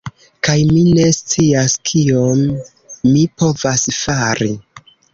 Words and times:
Kaj, 0.45 0.53
mi 0.69 0.79
ne 0.99 1.05
scias 1.17 1.77
kion 1.91 2.43
mi 3.13 3.29
povas 3.45 3.89
fari. 4.03 4.53